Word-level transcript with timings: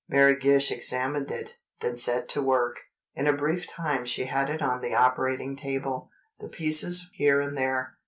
Mary 0.09 0.35
Gish 0.35 0.71
examined 0.71 1.29
it, 1.29 1.57
then 1.81 1.95
set 1.95 2.27
to 2.29 2.41
work. 2.41 2.79
In 3.13 3.27
a 3.27 3.33
brief 3.37 3.67
time 3.67 4.03
she 4.03 4.25
had 4.25 4.49
it 4.49 4.59
on 4.59 4.81
the 4.81 4.95
operating 4.95 5.55
table, 5.55 6.09
the 6.39 6.47
pieces 6.49 7.11
here 7.13 7.39
and 7.39 7.55
there. 7.55 7.99